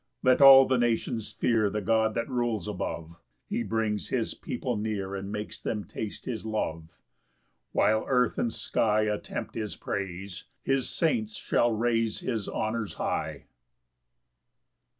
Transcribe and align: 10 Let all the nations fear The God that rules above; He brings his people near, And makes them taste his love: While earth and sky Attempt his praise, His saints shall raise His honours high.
10 0.25 0.31
Let 0.31 0.41
all 0.41 0.65
the 0.65 0.79
nations 0.79 1.31
fear 1.31 1.69
The 1.69 1.79
God 1.79 2.15
that 2.15 2.27
rules 2.27 2.67
above; 2.67 3.17
He 3.45 3.61
brings 3.61 4.07
his 4.09 4.33
people 4.33 4.75
near, 4.75 5.13
And 5.13 5.31
makes 5.31 5.61
them 5.61 5.83
taste 5.83 6.25
his 6.25 6.43
love: 6.43 6.89
While 7.71 8.05
earth 8.07 8.39
and 8.39 8.51
sky 8.51 9.03
Attempt 9.03 9.53
his 9.53 9.75
praise, 9.75 10.45
His 10.63 10.89
saints 10.89 11.35
shall 11.35 11.71
raise 11.71 12.21
His 12.21 12.49
honours 12.49 12.95
high. 12.95 13.45